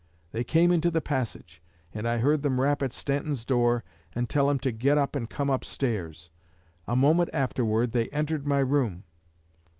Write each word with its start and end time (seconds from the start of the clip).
They 0.31 0.43
came 0.43 0.71
into 0.71 0.89
the 0.89 0.99
passage, 0.99 1.61
and 1.93 2.07
I 2.07 2.17
heard 2.17 2.41
them 2.41 2.59
rap 2.59 2.81
at 2.81 2.91
Stanton's 2.91 3.45
door 3.45 3.83
and 4.15 4.27
tell 4.27 4.49
him 4.49 4.57
to 4.61 4.71
get 4.71 4.97
up 4.97 5.15
and 5.15 5.29
come 5.29 5.51
upstairs. 5.51 6.31
A 6.87 6.95
moment 6.95 7.29
afterward 7.33 7.91
they 7.91 8.07
entered 8.09 8.47
my 8.47 8.61
room. 8.61 9.03